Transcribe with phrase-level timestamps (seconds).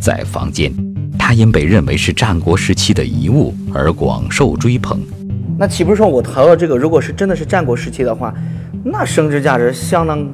[0.00, 0.72] 在坊间，
[1.18, 5.00] 它因被认为是战国时期的遗物而广受追捧。
[5.58, 8.32] 那岂不是说我淘到这个，如果是真的是战国时期的话，
[8.84, 10.24] 那升值价值相当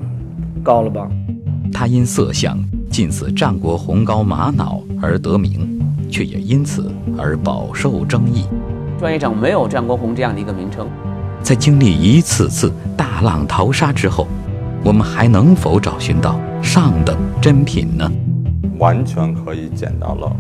[0.62, 1.09] 高了吧？
[1.72, 2.59] 它因色相
[2.91, 5.80] 近似战国红高玛瑙而得名，
[6.11, 8.45] 却也因此而饱受争议。
[9.00, 10.86] 专业上没有战国红这样的一个名称。
[11.42, 14.29] 在经历一次次大浪淘沙之后，
[14.84, 18.11] 我们还能否找寻到上等珍品呢？
[18.79, 20.30] 完全可以捡到漏。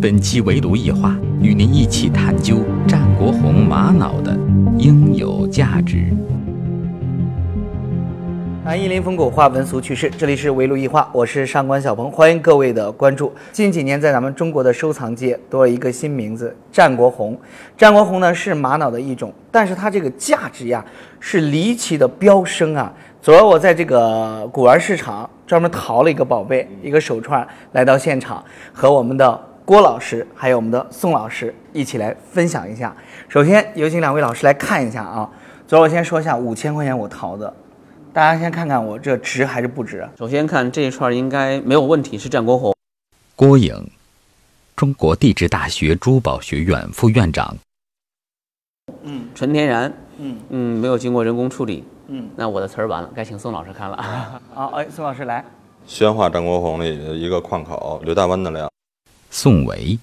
[0.00, 4.36] 本期围炉一话，与您一起探究战国红玛瑙的
[4.78, 6.12] 应有价值。
[8.64, 13.30] 啊，一林风骨画文俗趣事，这里是围炉一话，我是上官小鹏，欢迎各位的关注。
[13.52, 17.38] 近几年在咱们中国的收藏界多了一个新名字——战国红。
[17.76, 20.82] 战国红呢是玛瑙的一种，但是它这个价值呀
[21.20, 22.90] 是离奇的飙升啊！
[23.20, 28.42] 昨儿我在这个古玩市场专门淘了一个宝贝，一个手串，来到现场
[28.72, 32.96] 和我们的郭老师还有我们的宋老师一起来分享一下。
[33.28, 35.28] 首先有请两位老师来看一下啊。
[35.66, 37.52] 昨儿我先说一下，五千块钱我淘的。
[38.14, 40.08] 大家先看看我这值还是不值？
[40.16, 42.72] 首先看这一串应该没有问题，是战国红。
[43.34, 43.90] 郭颖，
[44.76, 47.56] 中国地质大学珠宝学院副院长。
[49.02, 49.92] 嗯，纯天然。
[50.18, 51.82] 嗯嗯，没有经过人工处理。
[52.06, 54.00] 嗯，那我的词儿完了，该请宋老师看了。
[54.54, 55.44] 好，哎，宋老师来。
[55.84, 58.70] 宣化战国红里的一个矿口，刘大湾的料。
[59.28, 59.98] 宋维，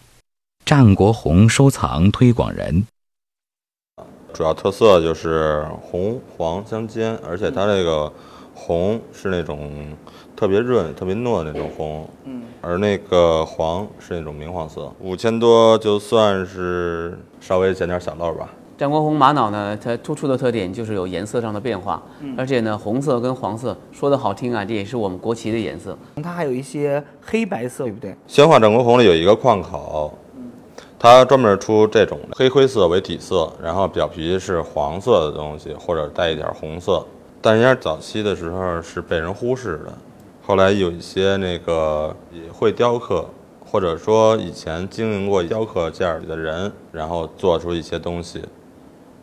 [0.65, 2.85] 战国红收藏推广人。
[4.41, 8.11] 主要特色就是红黄相间，而且它这个
[8.55, 9.69] 红是那种
[10.35, 14.91] 特别润、特别糯的那种红，嗯，而那个黄是那种明黄色。
[14.99, 18.49] 五千多就算是稍微捡点小漏吧。
[18.79, 22.01] 战国红玛瑙呢，它突出的特点就是有颜色上的变化，
[22.35, 25.95] 而且呢，红色跟黄色说的好听啊，这也是我们国旗的颜色。
[26.23, 28.15] 它还有一些黑白色，对不对？
[28.25, 30.11] 宣化战国红里有一个矿口。
[31.03, 37.03] 它专门出这种黑灰色为底色，然后表皮是黄色的东西，或者带一点红色。
[37.41, 39.91] 但人家早期的时候是被人忽视的，
[40.45, 42.15] 后来有一些那个
[42.53, 43.25] 会雕刻，
[43.65, 48.39] 或者说以前经营过雕刻件的人，然后做出一些东西，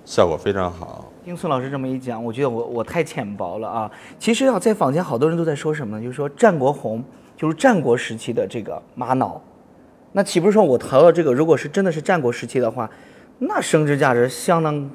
[0.05, 1.05] 效果非常好。
[1.25, 3.89] 听宋老师这么一讲，我觉得我我太浅薄了啊！
[4.19, 6.03] 其实啊，在坊间好多人都在说什么呢？
[6.03, 7.05] 就是说战国红
[7.37, 9.41] 就是战国时期的这个玛瑙。
[10.13, 12.89] 那岂不是说我淘到这个，如果是真的是战国时期的话，
[13.39, 14.91] 那升值价值相当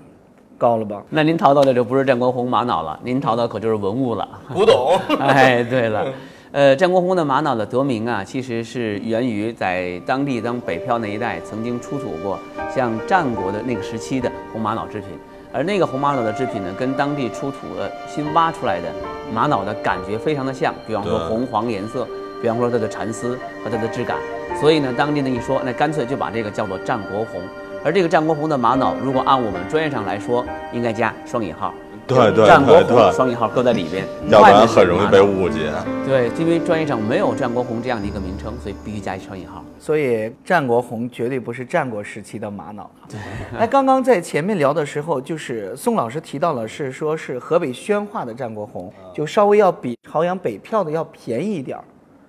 [0.57, 1.03] 高了吧？
[1.11, 4.97] 那您淘到的就不是战国红玛瑙了，您淘到可就是文物了，古董。
[5.21, 6.05] 哎，对了，
[6.51, 12.39] 呃，战国红的玛瑙的得名啊，其实是源于在当地当北漂那一带曾经出土过
[12.73, 15.09] 像战国的那个时期的红玛瑙制品，
[15.53, 18.87] 而那个红玛瑙的制品呢，跟当地出土的新挖出来的
[19.31, 22.07] 玛瑙的感觉非常的像，比方说红黄颜色。
[22.43, 24.17] 比方说它的蚕丝和它的质感，
[24.59, 27.39] 所以呢，当地呢一说，那干脆就把这个叫做战国红。
[27.85, 31.73] 而这个战国红的玛瑙，如果按我们专业上来说，应该加双引号。
[32.05, 35.71] 对对战国红双引号搁在里边，要不然很容易被误解。
[36.05, 39.63] 对，因为专业上没有战国红这样的一个名称，所以必须加一双引号。
[39.79, 42.91] 所以战国红绝对不是战国时期的玛瑙。
[43.07, 43.17] 对。
[43.57, 51.83] 哎，刚刚在前面聊的时候，就是宋老师提到了，是说是河北宣化的战国红，就稍微要比朝阳北票的要便宜一点儿。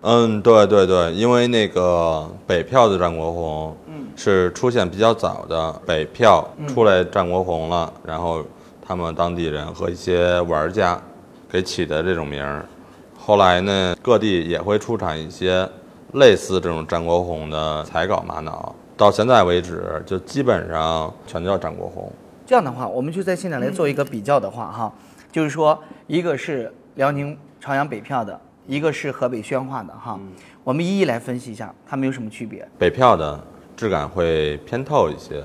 [0.07, 8.45] 嗯，对对对，因为那个北票的战国红，嗯，是出现比较早的，北票出来战国红了，然后
[8.87, 11.01] 他们当地人和一些玩家
[11.51, 12.67] 给起的这种名儿，
[13.19, 15.67] 后来呢，各地也会出产一些
[16.13, 22.13] 类似这种战国红的彩稿玛瑙，到现在为止，就基本上全叫战国红。
[22.45, 24.93] 这样的话，我们就在现场来做一个比较的话，哈，
[25.33, 25.79] 就是说，
[26.09, 28.39] 一个是辽宁朝阳北票的。
[28.67, 30.19] 一个是河北宣化的哈，
[30.63, 32.67] 我们一一来分析一下，它们有什么区别？
[32.79, 33.39] 北票的
[33.77, 35.43] 质感会偏透一些，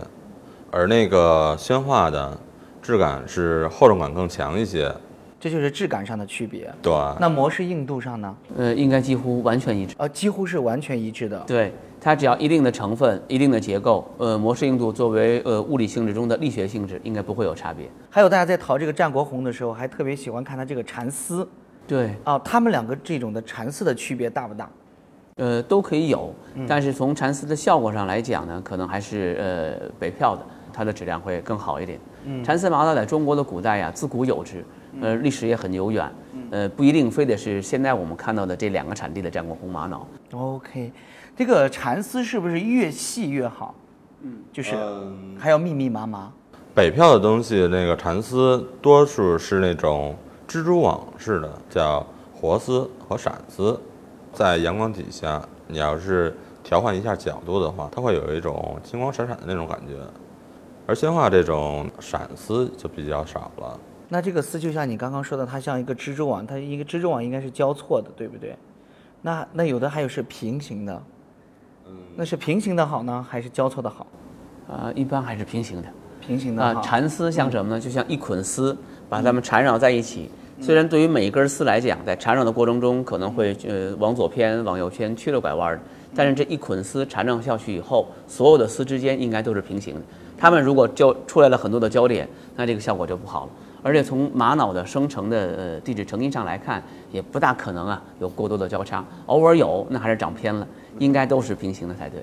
[0.71, 2.37] 而那个宣化的
[2.81, 4.89] 质感是厚重感更强一些，
[5.37, 6.73] 这就是质感上的区别。
[6.81, 8.33] 对，那模式硬度上呢？
[8.55, 9.95] 呃，应该几乎完全一致。
[9.97, 11.37] 呃，几乎是完全一致的。
[11.45, 17.89] 对，它只要一定的成分、一定的结构，呃，模式硬度作为呃物理性质中的力学性质，应该不会有差别。
[18.09, 21.45] 还有大家在淘这个战国红的时候，还特别喜欢看它这个蚕丝。
[21.89, 24.69] 对啊，他们两个这种的蚕丝的区别大不大？
[25.37, 26.31] 呃，都可以有，
[26.67, 31.99] 但是从蚕丝的效果上来讲呢，可能还是呃北票的，它的质量会更好一点。
[32.25, 34.63] 嗯，蚕丝玛瑙在中国的古代呀，自古有之，
[35.01, 36.07] 呃，历史也很悠远，
[36.51, 40.05] 呃，不一定非得是现在我们看到的这两个产地的战国红玛瑙。
[40.33, 40.91] OK，
[41.35, 43.73] 这个蚕丝是不是越细越好？
[44.21, 44.75] 嗯，就是
[45.39, 46.31] 还要密密麻麻。
[46.75, 50.15] 北票的东西，那个蚕丝多数是那种。
[50.49, 52.03] 蜘蛛网似的叫
[52.33, 53.79] 活丝和闪丝，
[54.33, 59.93] 在阳光底下，你要是调换一下角度的话，它会有一种金光闪闪的那种感觉。
[60.87, 63.79] 而鲜花这种闪丝就比较少了。
[64.07, 68.57] 那这个丝就像你刚刚说的，它像一个蜘蛛网，它一个蜘蛛网应该是交错的，对不对？
[69.21, 71.03] 那那有的还有是平行的，
[71.85, 74.07] 嗯，那是平行的好呢，还是交错的好？
[74.67, 75.87] 啊，一般还是平行的。
[76.29, 76.81] 平行的啊，好。
[76.81, 77.81] 缠丝像什么呢？
[77.81, 78.77] 就像一捆丝，
[79.09, 80.29] 把它们缠绕在一起。
[80.61, 85.79] 虽然对于每一根丝来讲，在缠绕的过程中可能会呃往左偏、往右偏、曲了拐弯
[86.13, 90.01] 但是这一捆丝缠绕下去以后，所有的丝之间应该都是平行的。
[90.37, 93.51] 它们如果就出来了很多的交点，那这个效果就不好了。
[93.81, 100.67] 而且从玛瑙的生成的呃地质成因上来看，也不大可能啊有过多的交叉，偶尔有那还是长偏了，
[100.99, 102.21] 应该都是平行的才对。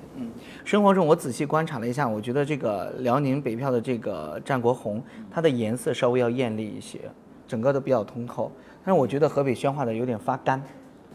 [0.67, 6.99] 生活中我仔细观察了一下，我觉得这个辽宁北票的这个战国红，它的颜色稍微要艳丽一些，
[7.47, 8.51] 整个都比较通透。
[8.83, 10.61] 但是我觉得河北宣化的有点发干。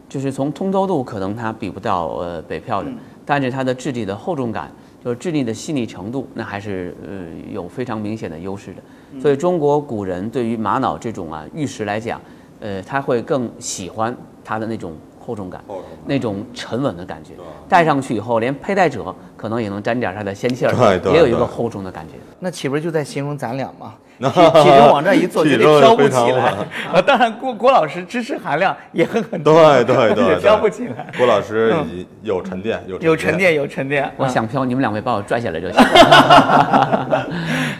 [0.09, 2.91] 就是从通透度可能它比不到呃北票的，
[3.27, 4.71] 但是它的质地的厚重感，
[5.05, 9.21] 就是质地的细腻程度，那还是呃有非常明显的优势的。
[9.21, 12.19] 所以中国古人对于玛瑙这种啊玉石来讲，
[12.59, 14.93] 呃他会更喜欢它的那种
[15.25, 15.63] 厚重感，
[16.05, 17.33] 那种沉稳的感觉。
[17.69, 22.15] 戴上去以后，连佩戴者可能也能沾点它的仙气儿，对对也有一个厚重的感觉。
[22.39, 23.93] 那岂不是就在形容咱俩吗？
[24.19, 26.53] 体体重往这一坐，绝对飘不起来。
[26.93, 29.53] 啊，当然郭郭老师知识含量也很很多，
[29.83, 31.11] 对对 对，也飘不起来。
[31.17, 34.09] 郭老师已有沉淀，有有沉淀，有沉淀。
[34.15, 35.83] 我想飘，你们两位把我拽下来就行。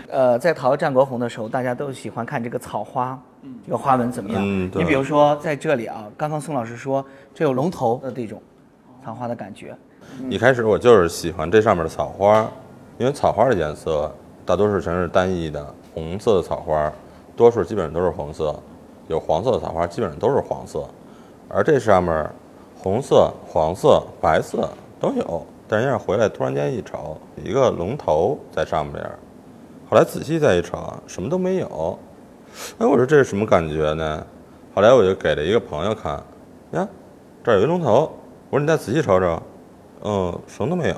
[0.09, 3.17] 呃，在淘战国红的时候，大家都喜欢看这个草花，
[3.65, 4.41] 这个花纹怎么样？
[4.43, 8.41] 嗯你比如说在这里啊，刚刚宋老师说这有龙头的这种
[9.03, 9.75] 草花的感觉，
[10.29, 12.49] 一开始我就是喜欢这上面的草花，
[12.97, 14.11] 因为草花的颜色
[14.45, 16.91] 大多数全是单一的，红色的草花，
[17.35, 18.55] 多数基本上都是红色，
[19.07, 20.87] 有黄色的草花基本上都是黄色，
[21.49, 22.29] 而这上面
[22.77, 24.69] 红色、黄色、白色
[24.99, 25.45] 都有。
[25.65, 29.01] 但是回来突然间一瞅，一个龙头在上面，
[29.89, 31.97] 后来仔细再一瞅，什么都没有。
[32.77, 34.25] 哎，我说这是什么感觉呢？
[34.73, 36.13] 后来我就给了一个朋友看，
[36.71, 36.87] 呀，
[37.43, 38.11] 这儿有一龙头。
[38.49, 39.41] 我说你再仔细瞅瞅，
[40.03, 40.95] 嗯，什么都没有。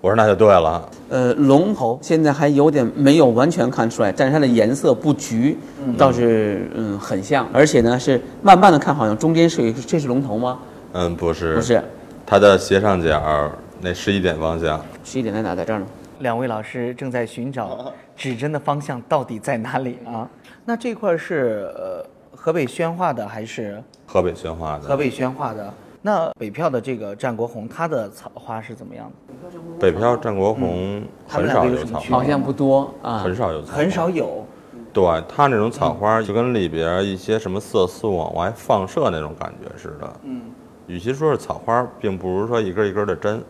[0.00, 5.58] 我说那就对了，呃，龙头现在还有点没有完全看出来，但是它的颜色布局，
[5.96, 10.58] 倒是嗯很像，而且呢是慢慢的看，好像中间是一个，这是龙头吗？
[10.92, 11.82] 嗯，不是，不是，
[12.26, 13.50] 它的斜上角
[13.80, 15.54] 那十一点方向，十一点在哪？
[15.54, 15.86] 在这儿呢。
[16.20, 20.28] 两位老师正在寻找指针的方向到底在哪里啊？
[20.64, 24.84] 那这块儿是呃河北宣化的还是河北宣化的。
[24.84, 25.72] 河北宣化的？
[26.02, 29.34] 那北票的这个战国红，它的草花是怎么样的？
[29.80, 33.18] 北漂战国红很少有草好像不多啊。
[33.18, 34.44] 很少有草花，很少有。
[34.92, 40.20] 对它那种草花，就跟里边一些什么色素往外放射那种感觉似的。
[40.22, 40.42] 嗯，
[40.86, 43.42] 与其说是草花，并不如说一根一根的针。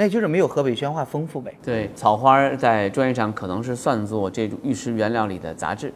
[0.00, 1.52] 那就是没有河北宣化丰富呗。
[1.62, 5.92] 对，草花在专业上可能是算作这种玉石原料里的杂质，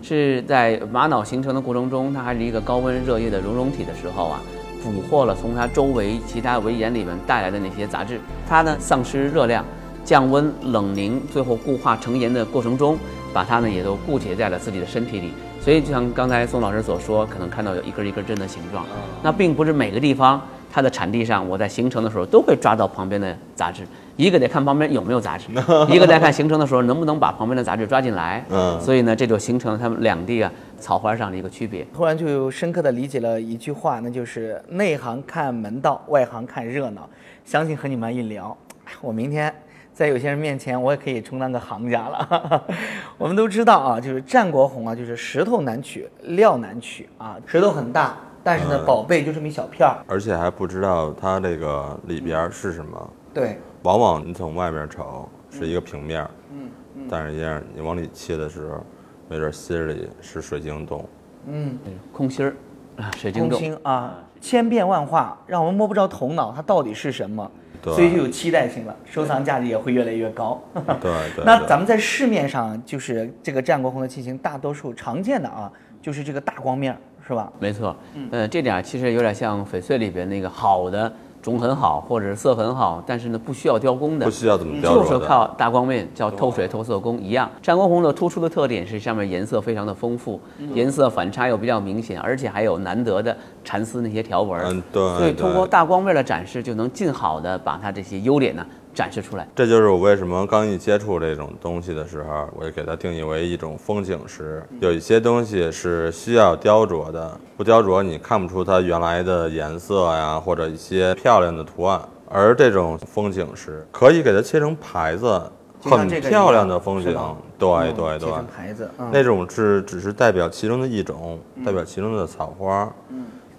[0.00, 4.40] 是在玛瑙形成的过程中，它还是一个高温热液的熔融体的时候啊，
[4.84, 9.64] 捕获了从它周围其他围岩里面带来的那些杂质，它呢丧失热量，
[10.04, 12.96] 降温冷凝，最后固化成岩的过程中，
[13.34, 15.32] 把它呢也都固结在了自己的身体里。
[15.60, 18.86] 所以就像刚才宋老师所说，可能看到有一根一根针的形状，
[19.24, 23.82] 那并不是每个地方它的产地上，我在形成的时候都会抓到旁边的杂质，
[24.16, 25.48] 一个得看旁边有没有杂质，
[25.90, 28.44] 一个再看形成的时候能不能把旁边的杂质抓进来。
[28.50, 31.84] 嗯所以呢，这就形成了他们两地啊草花上的一个区别。
[31.94, 37.08] 突然就深刻的理解了一句话，那就是内行看门道，外行看热闹。
[37.44, 39.52] 相信和你们一聊，哎 我明天
[39.92, 42.62] 在有些人面前，我也可以充当个行家了。
[43.18, 49.98] 我们都知道啊，就是战国红啊，就是石头难取，料难取啊，石头很大，但是呢，嗯宝贝就这么一小片儿。
[50.06, 53.10] 而且还不知道它这个里边是什么。
[53.32, 56.68] 对，往往你从外面瞅是一个平面，嗯，
[57.08, 58.84] 但是一样你往里切的时候，
[59.28, 61.08] 没准心里是水晶洞。
[61.46, 61.78] 嗯，
[62.12, 62.54] 空心儿
[62.96, 63.58] 啊，水晶空洞。
[63.58, 67.50] 心啊，千变万化，让我们摸不着头脑，它到底是什么？
[67.82, 70.62] 对所以就有期待性了，收藏价值也会越来越高。
[70.74, 76.98] 对对 对那咱们在市面上就是这个战国红的器型，大多数常见的啊，就是这个大光面儿，
[77.30, 77.48] 是吧？
[77.60, 77.94] 没错，
[78.32, 85.18] 呃，这点其实有点像翡翠里边那个好的种很好，或者是色很好，但是呢不需要雕工的，不需要怎么雕就是。
[85.20, 87.48] 靠大光面叫透水透色工一样。
[87.62, 90.40] 战国红的突出的特点是上面颜色非常的丰富，
[90.74, 98.66] 颜色反差又比较明显，而且还有难得的蚕丝那些条纹对所以通过大光面的展示，就能尽好的把它这些优点呢
[99.00, 99.48] 展示出来。
[99.56, 104.62] 这就是我为什么刚一接触这种东西的时候，我就给它定义为一种风景石。
[104.78, 111.98] 有一些东西是需要雕琢的，不雕琢你看不出它原来的颜色呀，或者一些漂亮的图案。
[112.28, 115.40] 而这种风景石可以给它切成牌子，
[115.80, 117.16] 很漂亮的风景。
[117.58, 122.92] 对嗯对对牌子，嗯那种是只是代表其中的一种，代表其中的草花。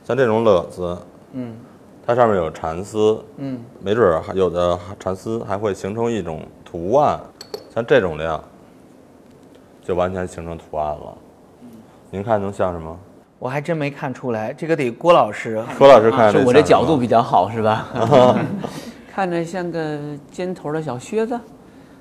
[0.04, 0.98] 像这种乐子，
[1.34, 1.56] 嗯
[2.06, 7.20] 它上面有蚕丝，嗯，没准儿还有的蚕丝还会形成一种图案，
[7.74, 8.44] 像这种量，
[9.84, 11.18] 就完全形成图案了。
[12.10, 12.98] 您看能像什么？
[13.40, 15.64] 我还真没看出来，这个得郭老师。
[15.78, 17.88] 郭老师看是我这角度比较好是吧？
[19.14, 19.98] 看着像个
[20.32, 21.40] 尖头的小靴子，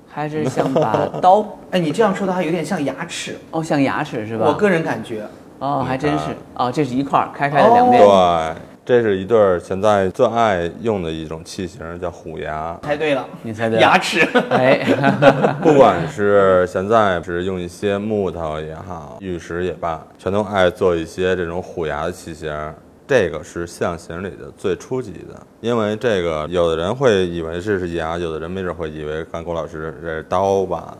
[0.07, 1.45] 还是像把刀？
[1.71, 4.45] 哎，你这样说的话，有点像牙齿，哦，像牙齿是吧？
[4.47, 5.25] 我个人感觉。
[5.59, 8.01] 哦，还真是哦，这是一块儿开开的两面。
[8.01, 12.77] 对，这是一对儿现在最爱用的一种器型，叫虎牙。
[12.81, 14.27] 猜对了，你猜对了牙齿。
[14.49, 14.83] 哎，
[15.61, 22.51] 不管是现在是用一些木头也好，玉石也罢，全都爱做一些这种虎牙的器型。
[23.07, 30.97] 这个是象形里的最初级的，因为这个有的人会以为这是牙，有的人没准会以为刚郭老师这是刀吧。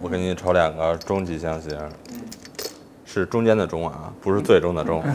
[0.00, 1.76] 我给你瞅两个中级象形，
[3.04, 5.02] 是中间的中啊，不是最终的终。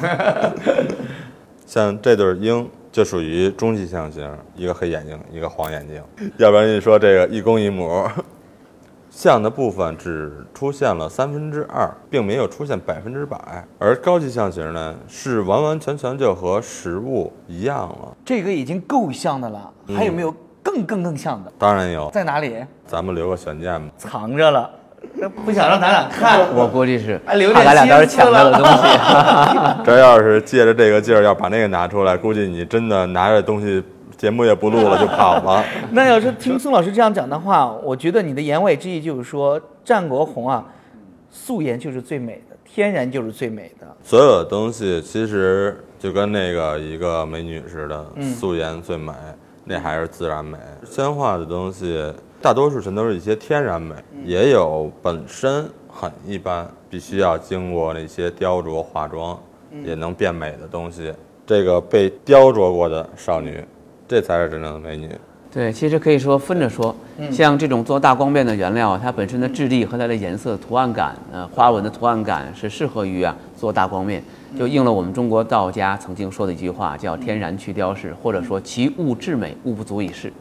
[1.71, 6.03] 像这对鹰就属于中级象形，一个黑眼睛，一个黄眼睛。
[6.35, 8.05] 要不然你说这个一公一母，
[9.09, 13.65] 像的部分只出现了三分之二，并没有出现百分之百。
[13.79, 18.17] 而高级象形呢，是完完全全就和实物一样了。
[18.25, 21.53] 这个已经够像的了，嗯还有没有更更更像的？
[21.57, 22.65] 当然有，在哪里？
[22.85, 23.93] 咱们留个悬念吧。
[23.97, 24.69] 藏着了，
[25.45, 26.39] 不想让咱俩看。
[26.55, 29.83] 我估计是哎留点怕咱俩当时抢到的了东西。
[29.85, 33.83] 这要是借着这个劲儿要把那个拿出来，估计你真的拿着东西，
[34.17, 35.63] 节目也不录了就跑了。
[35.91, 40.63] 那要是听宋老师这样讲的话，我觉得你的言外之意就是说，战国红啊，
[41.29, 43.87] 素颜就是最美的，天然就是最美的。
[44.03, 48.05] 所有的东西其实就跟那个一个美女似的，
[48.39, 49.11] 素颜最美，
[49.65, 50.57] 那还是自然美。
[50.83, 53.93] 鲜化的东西大多数全都是一些天然美，
[54.25, 59.39] 也有本身很一般，必须要经过那些雕琢化妆
[59.85, 61.13] 也能变美的东西。
[61.45, 63.63] 这个被雕琢过的少女，
[64.07, 65.07] 这才是真正的美女。
[65.53, 66.95] 对，其实可以说分着说，
[67.29, 74.23] 像这种做大光面的原料，它本身的质地和它的颜色、图案感，呃，花纹的图案感是适合于啊做大光面，
[74.57, 80.31] 就应了我们中国道家曾经说的一句话，叫“天然去雕饰”，或者说“其物至美，物不足以饰”。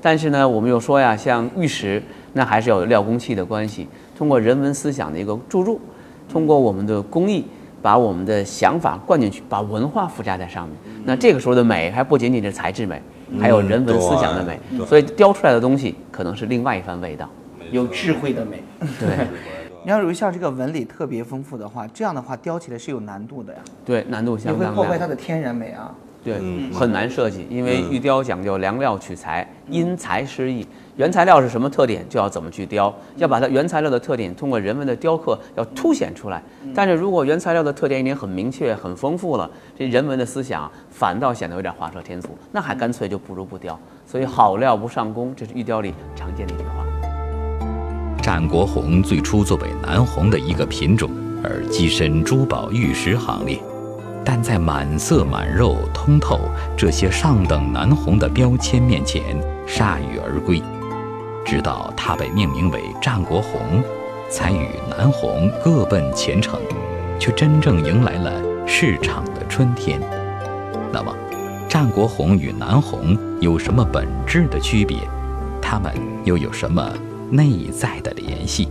[0.00, 3.86] 但是呢，我们又说呀，像玉石，那还是要有料工器的关系，
[4.16, 5.80] 通过人文思想的一个注入，
[6.28, 7.44] 通过我们的工艺。
[7.82, 10.76] 把我们的想法灌进去，把文化附加在上面。
[11.04, 13.00] 那这个时候的美还不仅仅是材质美，
[13.38, 14.58] 还有人文思想的美。
[14.84, 17.30] 所以雕出来的东西可能是另外一番味道。
[17.70, 18.60] 有智慧的美。
[18.98, 19.28] 对
[19.84, 24.74] 你要是像这个纹理特别丰富的话，这样的话雕起来是有难度的呀，对，难度你会相当大。
[24.74, 25.94] 破坏它的天然美啊。
[26.26, 30.66] 对嗯，很难设计，因为嗯玉雕讲究良料取材，因材施艺。
[30.96, 36.42] 原材料是什么特点，就要怎么去雕，要把它原材料的特点通过人文的雕刻要凸显出来。
[36.74, 43.78] 但是如果原材料的特点已经很明确、很丰富了，这人文的思想反倒显得有点画蛇添足，那还干脆就不如不雕。
[44.04, 46.84] 所以好料不上工，这是玉雕里常见的一句话。
[48.22, 51.08] 战国红最初作为南红的一个品种
[51.44, 53.60] 而跻身珠宝玉石行列，
[54.26, 56.40] 但在满色满肉通透
[56.76, 59.22] 这些上等南红的标签面前
[59.68, 60.60] 铩羽而归。
[61.44, 63.60] 直到它被命名为战国红，
[64.28, 66.58] 才与南红各奔前程，
[67.20, 68.32] 却真正迎来了
[68.66, 70.00] 市场的春天。
[70.92, 71.14] 那么，
[71.68, 74.98] 战国红与南红有什么本质的区别？
[75.62, 76.92] 它们又有什么
[77.30, 78.68] 内在的联系？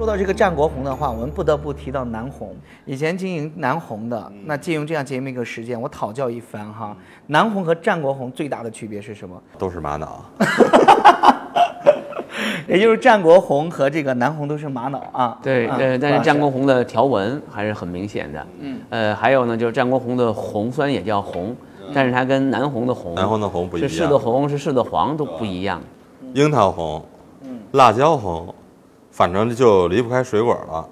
[0.00, 2.56] 说到这个战国红的话，我们不得不提到南红。
[2.86, 6.96] 以前经营南红的，那借用这样节目一个时间，我讨教一番哈。
[7.26, 9.38] 南红和战国红最大的区别是什么？
[9.58, 10.24] 都是玛瑙，
[12.66, 15.38] 也就是战国红和这个南红都是玛瑙啊。
[15.42, 18.46] 对，啊呃，但是战国红的条纹还是很明显的。
[18.58, 21.54] 嗯，呃，还有呢，就是战国红的红虽然也叫红，
[21.92, 25.78] 但是它跟南红的红，南红的红不一样是柿子红，是柿子黄都不一样。
[26.32, 27.04] 樱桃红，
[27.42, 28.54] 嗯辣椒红，
[29.10, 30.88] 反正就离不开水果了。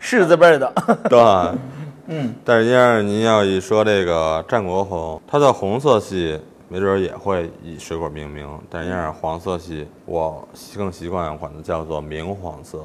[0.00, 0.72] 柿子辈儿的。
[1.08, 1.18] 对，
[2.08, 10.46] 嗯，但是要是您要一说这个战国红，它的红色系没准儿也会以水果命名，但是要是黄色系，我
[10.76, 12.84] 更习惯管它叫做明黄色。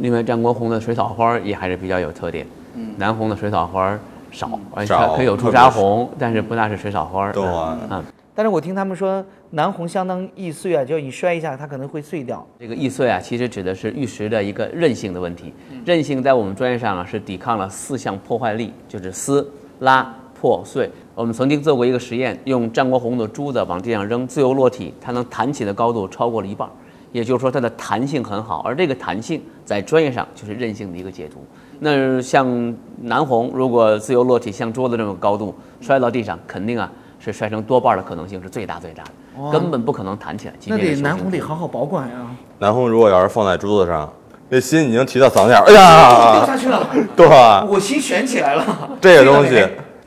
[0.00, 2.46] 另外，战国红的水草花也还是比较有特点。
[2.74, 3.98] 嗯，南红的水草花
[4.30, 7.30] 少，而且可以有朱砂红，但是不大是水草花。
[7.32, 7.42] 对
[7.90, 8.02] 嗯，
[8.34, 12.46] 但是我听他们说南红相当易碎啊，就你摔一下它可能会碎掉。
[12.58, 15.54] 这个易碎啊，其实指的是玉石的一个韧性的问题。
[15.86, 19.50] 韧性在我们专业上啊是抵抗了四项破坏力，就是撕、
[19.80, 20.90] 拉、破、碎。
[21.14, 26.68] 我们曾经做过一个实验，用战国红的珠子往地上扔，自由落体，它能弹起的高度超过了一半，
[27.10, 28.60] 也就是说它的弹性很好。
[28.66, 31.42] 而这个弹性在专业上就是韧性的一个解读。
[31.80, 39.10] 那像南红，如果自由落体像桌子这么高度摔到地上，肯定啊是摔成多半的可能性是最大最大的，
[39.52, 40.54] 根本不可能弹起来。
[40.58, 42.14] 即那得南红得好好保管呀、
[42.58, 44.10] 南红如果要是放在珠子上，
[44.48, 47.64] 那心已经提到嗓子眼儿，哎呀，掉下去了， 对吧？
[47.68, 48.64] 我心悬起来了。
[49.00, 49.50] 这个东西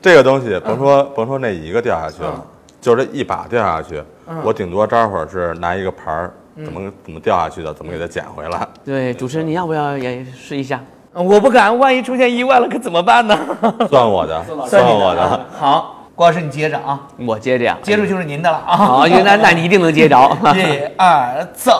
[0.00, 2.42] 这个，东西，甭说甭说那一个掉下去了嗯，
[2.80, 4.02] 就这一把掉下去，
[4.42, 8.66] 我顶多待会儿是拿一个盘儿，嗯怎么怎么掉下去的，怎么给它捡回来。
[8.84, 10.80] 对，主持人，你要不要也试一下？
[11.14, 13.38] 我不敢，万一出现意外了可怎么办呢？
[13.88, 15.46] 算我的，算我的。
[15.56, 18.76] 好，郭老师你接着啊，我接着呀，接住就是您的了啊。
[18.76, 20.16] 好，因为那那你一定能接着。
[20.54, 21.72] 一二，走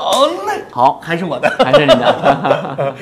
[0.47, 0.65] 嘞。
[0.71, 1.49] 好，还是我的。
[1.59, 2.95] 还是你的。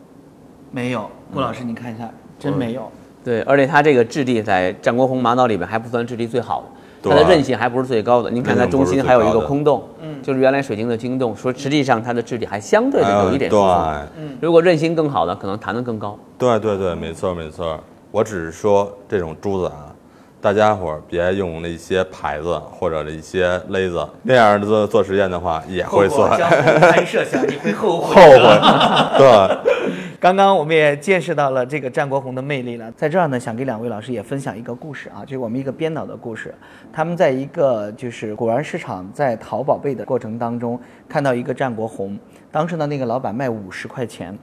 [0.72, 2.90] 没有，郭老师你看一下，真没有。
[3.22, 6.64] 对，而且它这个质地在战国红玛瑙里边还不算质地最好
[7.02, 8.30] 的，它的韧性还不是最高的。
[8.30, 13.68] 您看它中心还有一个空洞，嗯，就是原来水晶的晶洞，说实际上它的质地还相对的有一点疏松。
[13.68, 14.06] 哎
[14.40, 16.18] 如果韧性更好的，可能弹得更高。
[16.38, 17.78] 对对对对，没错没错。
[18.10, 19.87] 我只是说这种珠子啊，
[20.40, 28.14] 大家伙儿别用那些牌子或者一些勒子，那样做做实验的话也会算将公开设想，你会后悔。
[28.14, 28.38] 后悔。
[29.18, 29.58] 对，
[30.20, 36.54] 刚刚我们也见识到了这个战国红的魅力了，在这儿呢，想给两位老师也分享一个故事啊，就是我们一个编导的故事。
[36.92, 42.16] 他们在一个就是古玩市场在淘宝贝的过程当中，看到一个战国红，
[42.52, 44.38] 当时呢那个老板卖五十块钱，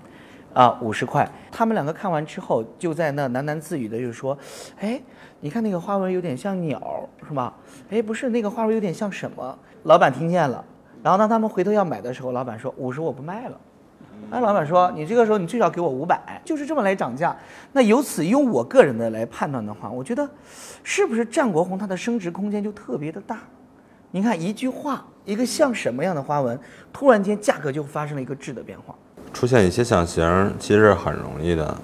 [0.55, 1.29] 啊五十块。
[1.51, 4.35] 他们两个看完之后，就在那喃喃自语的，就说，
[4.79, 4.99] 哎，
[5.41, 7.53] 你看那个花纹有点像鸟，是吧？
[7.91, 9.59] 哎，不是，那个花纹有点像什么？
[9.83, 10.65] 老板听见了，
[11.03, 13.59] 然后当他们回头要买的时候，老板说五十我不卖了。
[14.31, 17.35] 哎，老板说你这个时候你最少给我五百，就是这么来涨价。
[17.73, 20.27] 那由此用我个人的来判断的话，我觉得
[20.81, 23.39] 是不是战国红它的升值空间就特别的大？
[24.11, 26.57] 你看一句话，一个像什么样的花纹，
[26.93, 28.95] 突然间价格就发生了一个质的变化。
[29.35, 31.75] 出现一些象形其实是很容易的，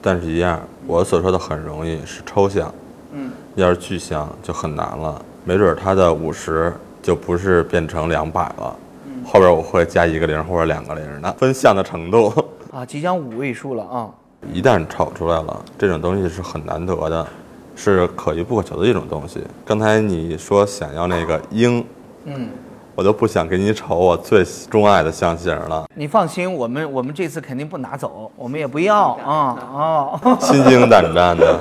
[0.00, 2.74] 但是一样，我所说的很容易是抽象，
[3.12, 5.22] 嗯，要是具象就很难了。
[5.44, 8.74] 没准儿它的五十就不是变成两百了，
[9.26, 12.32] 后边我会加一个零或者两个零的，分项的程度。
[12.72, 14.08] 啊，即将五位数了啊！
[14.50, 17.26] 一旦炒出来了，这种东西是很难得的，
[17.76, 19.40] 是可遇不可求的一种东西。
[19.66, 21.84] 刚才你说想要那个鹰，
[22.24, 22.48] 嗯，
[22.96, 30.38] 我都不想给你瞅我最钟爱的象形了，你放心，我们我们这次肯定不拿走，我们也不要啊啊！
[30.40, 31.60] 心惊胆战的。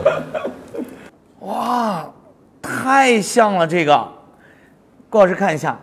[1.46, 2.06] 哇，
[2.62, 4.08] 太像了这个，
[5.10, 5.78] 郭老师看一下，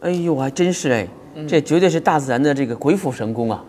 [0.00, 1.06] 哎呦，还真是哎，
[1.46, 3.62] 这绝对是大自然的这个鬼斧神工啊！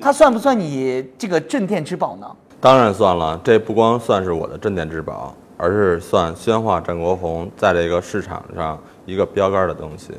[0.00, 2.26] 它算不算你这个镇店之宝呢？
[2.58, 8.78] 当然算了，这不光算是我的镇店之宝，而是算宣化战国红在这个市场上
[9.10, 10.12] 一个标杆的东西。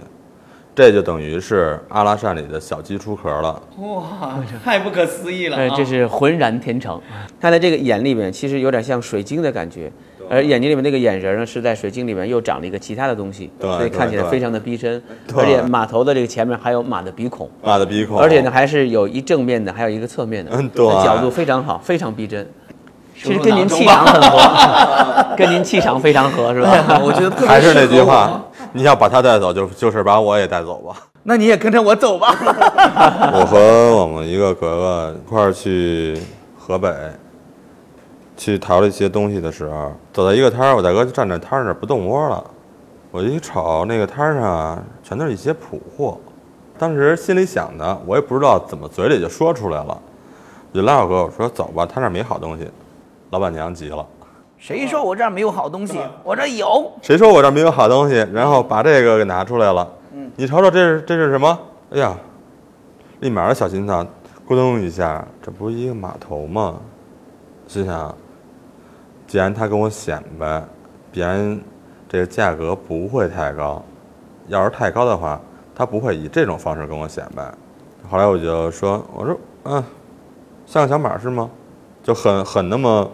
[0.73, 3.61] 这就等于是阿拉善里的小鸡出壳了。
[3.79, 6.99] 哇，太不可思议了、哎，这是浑然天成。
[7.41, 9.91] 他的这个眼里面其实有点像水晶的感觉，
[10.29, 15.03] 而眼睛里面那个眼仁呢是在水晶里面又长了一个其他的东西，对所以看起来非常的逼真。
[15.27, 22.47] 对而且马头的这个前面还有马的鼻孔，马的鼻孔，而且呢还是有一正面的，还有一个侧面的，嗯对角度非常好，非常逼真。
[23.13, 26.97] 其实跟您气场很合， 跟您气场非常合，是吧？
[27.03, 28.41] 我觉得还是那句话，
[28.73, 30.95] 你想把他带走，就就是把我也带走吧。
[31.23, 32.33] 那你也跟着我走吧。
[33.33, 36.17] 我和我们一个哥哥一块儿去
[36.57, 36.91] 河北，
[38.37, 42.43] 去淘了一些东西的时候，走到一个摊儿，我大哥就站在摊儿那儿不动窝了。
[43.11, 46.17] 我一瞅，那个摊儿上啊，全都是一些普货。
[46.79, 50.01] 当时心里想的，我也不知道怎么嘴里就说出来了，
[50.71, 52.67] 我就拉我哥我说走吧，他那儿没好东西。
[53.29, 54.05] 老板娘急了，
[54.61, 55.97] 谁说我这儿没有好东西？
[56.23, 56.93] 我这儿有。
[57.01, 58.15] 谁说我这儿没有好东西？
[58.31, 59.89] 然后把这个给拿出来了。
[60.35, 61.59] 你瞅瞅，这是这是什么？
[61.89, 62.15] 哎呀，
[63.21, 64.05] 立马的小心脏
[64.47, 66.75] 咕咚一下，这不是一个码头吗？
[67.67, 68.15] 心想，
[69.25, 70.63] 既然他跟我显摆，
[71.11, 71.59] 必然
[72.07, 73.83] 这个价格不会太高。
[74.47, 75.41] 要是太高的话，
[75.73, 77.51] 他不会以这种方式跟我显摆。
[78.07, 79.83] 后来我就说，我说，嗯，
[80.67, 81.49] 像个小马是吗？
[82.03, 83.09] 就很很那么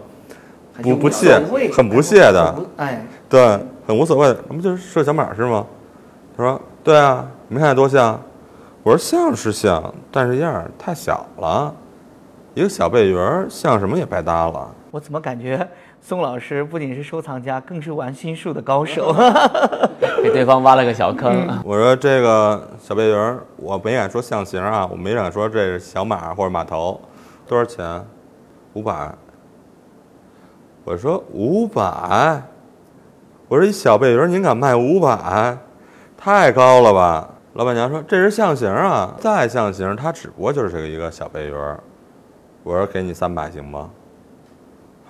[0.82, 1.40] 不不屑，
[1.72, 2.54] 很不屑的。
[2.76, 5.66] 哎，对，很无所谓，那不就是设小马是吗？
[6.36, 8.20] 他说：“对啊，你没看见多像？”
[8.84, 11.74] 我说：“像是像，但是样儿太小了，
[12.54, 14.70] 一个小背鱼儿像什么也白搭了。
[14.90, 15.68] 我怎么感觉
[16.00, 19.12] 宋老师不仅是收藏家，更是玩心术的高手。
[20.22, 21.46] 给对方挖了个小坑。
[21.64, 27.00] 我说这个小背鱼儿，我没敢说象形啊，我没敢说这是小马或者马头，
[27.46, 28.02] 多少钱？
[28.74, 29.12] 五百。
[30.88, 32.42] 我说五百，
[33.46, 35.54] 我说一小背鱼儿您敢卖五百，
[36.16, 37.28] 太高了吧？
[37.52, 41.78] 老板娘说这是象形啊，再象形它只不过就是一个小背鱼儿。
[42.62, 43.90] 我说给你三百行吗？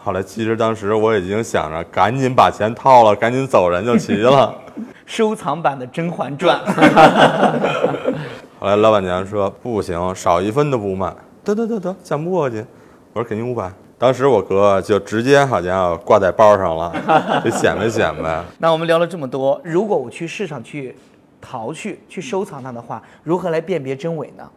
[0.03, 4.53] 后来其实当时我已经想着赶紧把钱掏了，赶紧走人就齐了。
[5.07, 6.61] 收藏版的《甄嬛传》
[8.59, 11.14] 后来老板娘说不行，少一分都不卖。
[11.45, 12.67] 得得得得，讲不过去。
[13.12, 13.71] 我说给您五百。
[13.99, 16.93] 当时我哥就直接好像挂在包上了，
[17.45, 18.41] 就显摆显摆。
[18.59, 20.95] 那我们聊了这么多，如果我去市场去
[21.41, 24.49] 淘去去收藏它的话，如何来辨别真伪呢？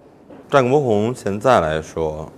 [0.47, 2.31] 战国红现在来说，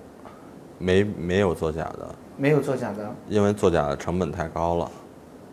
[0.77, 3.13] 没没有作假的，没有作假的。
[3.27, 4.89] 因为作假的成本太高了。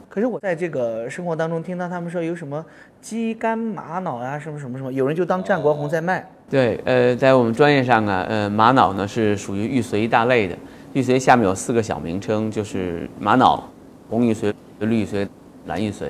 [0.09, 2.65] 可是我在这个生活当中听到他们说有什么
[3.01, 6.29] 鸡肝玛瑙呀、什么什么什么，有人就当战国红在卖。
[6.49, 10.57] 对，呃，在我们专业上啊，呃，玛瑙呢是属于玉髓一大类的，
[10.93, 13.63] 玉髓下面有四个小名称，就是玛瑙、
[14.09, 15.27] 红玉髓、绿玉髓、
[15.67, 16.07] 蓝玉髓。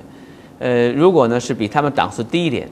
[0.59, 2.69] 呃，如果呢是比它们档次低一点，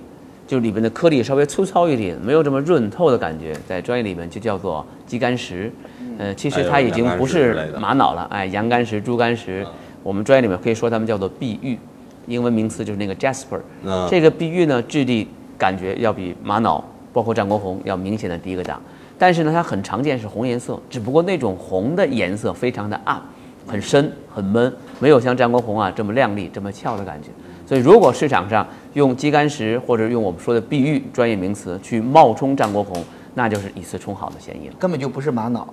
[0.46, 5.70] 就里面的颗粒稍微粗糙一点，没有这么润透的感觉，在专业里面就叫做鸡肝石。
[6.18, 9.66] 呃，其实它已经不是玛瑙了，哎，洋甘石、猪肝石，
[10.02, 11.78] 我们专业里面可以说它们叫做碧玉，
[12.26, 13.60] 英文名词就是那个 jasper。
[13.82, 18.80] 那这个碧玉呢，质地感觉要比玛瑙，包括战国红要明显的低一个档。
[19.18, 23.20] 但是呢，它很常见是红颜色，只不过那种红的颜色非常的暗，
[23.66, 27.28] 很深很闷，没有像战国红啊这么亮丽、这么俏的感觉。
[27.66, 33.04] 所以，如果市场上用鸡肝石或者用我们说的碧玉专业名词去冒充战国红，
[33.34, 34.74] 那就是以次充好的嫌疑了。
[34.78, 35.68] 根本就不是玛瑙。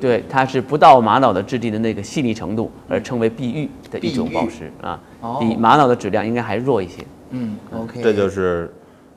[0.00, 7.02] 对，它是不到玛瑙的质地的那个细腻程度，而称为碧玉的一种宝石啊哦，比玛瑙的质量应该还弱一些。
[7.30, 8.72] 嗯，OK，这就是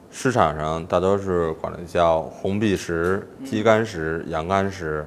[0.10, 5.06] 市场上大多是管它叫红碧石、鸡肝石、羊肝石，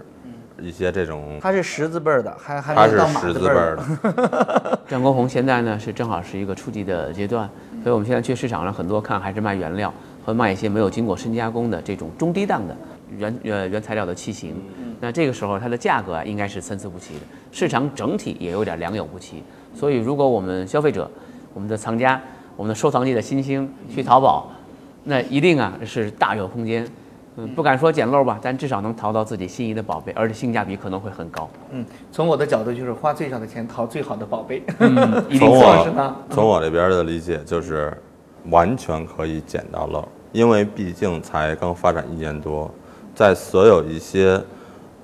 [0.60, 4.80] 一些这种，它是十字辈儿的，还还它是没有到马十字辈字辈儿儿的。
[4.86, 7.48] 战国红现在呢是正好是一个初级的阶段，
[7.82, 9.92] 所以我们现在去市场上很多看还是卖原料
[10.24, 12.76] 和卖一些没有经过深加工的这种中低档的
[13.16, 14.54] 原呃原材料的器型。
[15.00, 19.42] 那这个时候它的价格啊应该是参差不齐的，市场整体也有点良莠不齐。
[19.74, 21.10] 所以如果我们消费者、
[21.54, 22.20] 我们的藏家、
[22.54, 24.52] 我们的收藏界的新星去淘宝，
[25.04, 26.86] 那一定啊是大有空间。
[27.36, 31.48] 嗯，不敢说捡漏吧，但至少能淘到自己心仪的宝贝，而且性价比可能会很高。
[31.70, 34.60] 嗯，从我的角度就是花最少的钱淘最好的宝贝。
[34.80, 34.90] 嗯，
[35.30, 37.96] 一定从我从我这边的理解就是，
[38.50, 42.68] 完全可以捡到漏，因为毕竟才刚发展一年多，
[43.14, 44.42] 在所有一些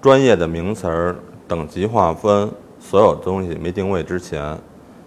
[0.02, 4.59] 专业的名词儿、等级划分、所有东西没定位之前，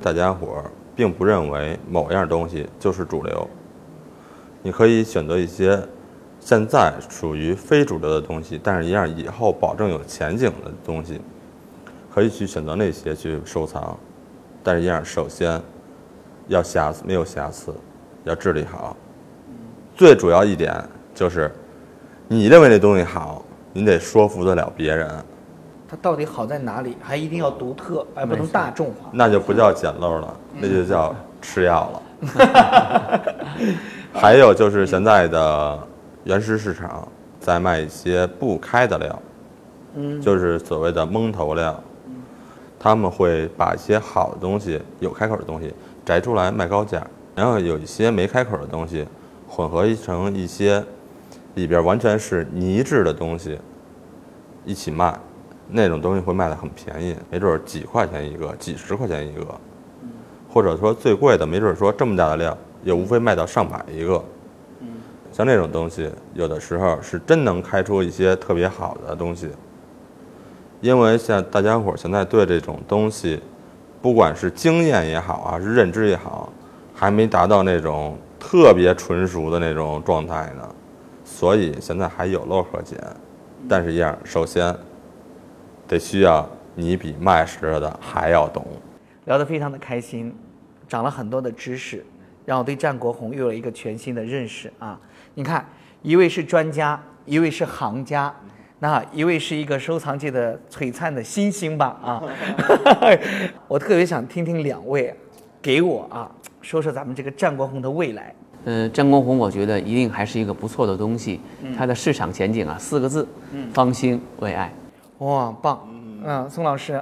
[0.02, 3.48] 大家伙儿并不认为某样东西就是主流。
[4.62, 5.82] 你可以选择一些
[6.40, 11.22] 现在属于非主流的东西，但是一样以后保证有前景的东西，
[12.14, 13.98] 可以去选择那些去收藏。
[14.64, 15.62] 但是一样，首先
[16.48, 17.74] 要瑕疵没有瑕疵，
[18.24, 18.96] 要质地好。
[19.96, 20.74] 最主要一点
[21.16, 21.52] 就是，
[22.28, 23.44] 你认为那东西好，
[23.74, 25.10] 你得说服得了别人，
[25.88, 26.98] 它到底好在哪里？
[27.02, 29.10] 还一定要独特，而不能大众化。
[29.12, 32.02] 那就不叫捡漏了，那就叫吃药了。
[34.20, 35.80] 还有就是现在的
[36.26, 37.08] 原石市场
[37.40, 39.22] 在卖一些不开的料，
[39.96, 41.82] 嗯，就是所谓的蒙头料，
[42.78, 47.02] 他们会把一些好的东西、有开口的东西摘出来卖高价，
[47.34, 49.08] 然后有一些没开口的东西
[49.48, 50.84] 混合成一些
[51.56, 53.58] 里边完全是泥质的东西
[54.66, 55.18] 一起卖，
[55.70, 59.46] 那种东西会卖的很便宜，没准儿几块钱一个、几十块钱一个，
[60.54, 64.24] 或者说最贵的，没准儿说这么大的料也无非卖到上百一个。
[65.32, 69.50] 像这种东西，有的时候是真能开出一些特别好的东西。
[70.82, 73.40] 因为像大家伙儿现在对这种东西，
[74.02, 76.52] 不管是经验也好啊，是认知也好，
[76.96, 80.76] 还没达到那种特别纯熟的那种状态呢，
[81.24, 82.98] 所以现在还有漏可捡。
[83.68, 84.76] 但是一样，首先
[85.88, 88.66] 得需要你比卖石头的还要懂。
[89.26, 90.34] 聊得非常的开心，
[90.88, 92.06] 长了很多的知识，
[92.50, 95.00] 让我对战国红又有了一个全新的认识啊！
[95.36, 95.64] 你看，
[96.02, 98.34] 一位是专家，一位是行家，
[98.80, 102.24] 那一位是一个收藏界的璀璨的新星吧啊！
[103.70, 105.14] 我特别想听听两位
[105.62, 106.28] 给我啊
[106.60, 108.34] 说说咱们这个战国红的未来。
[108.66, 111.40] 呃，战国红我觉得一定还是一个不错的东西，
[111.78, 113.28] 它的市场前景啊，四个字，
[113.72, 114.74] 方兴未艾。
[115.20, 115.88] 哇，棒！
[116.26, 117.00] 嗯，宋老师，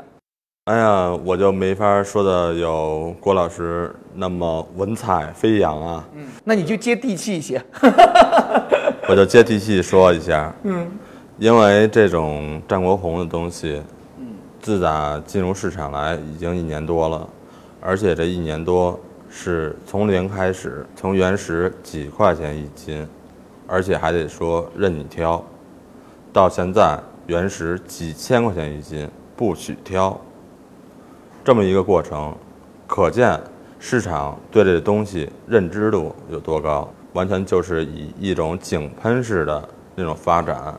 [0.67, 6.05] 哎呀，我就没法说的有郭老师那么文采飞扬啊。
[6.43, 7.63] 那你就接地气一些。
[9.07, 10.85] 我就接地气说一下，嗯，
[11.37, 13.81] 因为这种战国红的东西，
[14.19, 14.27] 嗯，
[14.59, 17.25] 自打进入市场来已经一年多了，
[17.79, 18.99] 而且这一年多
[19.29, 23.07] 是从零开始，从原石几块钱一斤，
[23.67, 25.41] 而且还得说任你挑，
[26.33, 30.19] 到现在原石几千块钱一斤，不许挑，
[31.47, 32.35] 这么一个过程，
[32.85, 33.39] 可见
[33.79, 36.85] 市场对这东西认知度有多高。
[37.13, 40.77] 完全就是以一种井喷式的那种发展，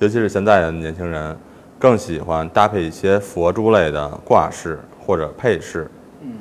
[0.00, 1.34] 尤其是现在的年轻人，
[1.78, 5.90] 更喜欢搭配一些佛珠类的挂饰或者配饰。
[6.20, 6.34] 嗯，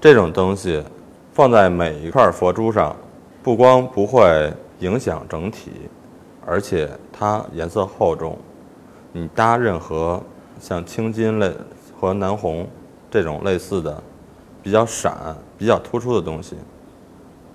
[0.00, 0.82] 这种东西
[1.34, 2.96] 放在每一块佛珠上，
[3.42, 5.72] 不光不会影响整体，
[6.46, 8.38] 而且它颜色厚重，
[9.12, 10.18] 你搭任何
[10.58, 11.52] 像青金类
[12.00, 12.66] 和南红
[13.12, 14.02] 这种类似的
[14.60, 16.56] 比较闪、比较突出的东西。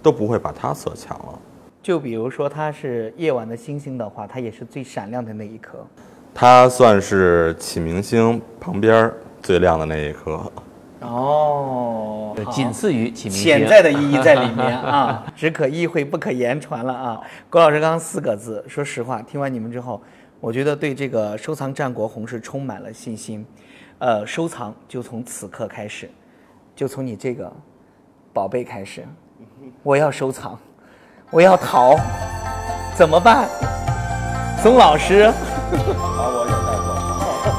[0.04, 1.40] 都不会把它所抢了。
[1.84, 5.86] 就比如说，它是夜晚的星星的话，它也是最闪亮的那一颗。
[6.34, 10.50] 它算是启明星旁边最亮的那一颗。
[11.02, 13.44] 哦，仅次于启明星。
[13.44, 17.20] 潜在的意义在里面啊， 只可意会不可言传了啊。
[17.50, 20.02] 郭老师刚刚四个字，说实话，听完你们之后，
[20.40, 23.46] 我觉得对这个收藏战国红是充满了信心。
[24.00, 26.10] 呃，收藏就从此刻开始，
[26.76, 27.52] 就从你这个
[28.34, 29.04] 宝贝开始。
[29.82, 30.58] 我要收藏，
[31.32, 31.96] 我要淘，
[32.96, 33.50] 怎么办？
[34.62, 35.32] 宗老师，
[35.74, 36.78] 把我也带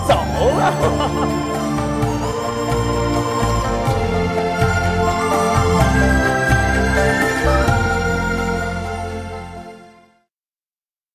[0.07, 1.58] 走， 走了。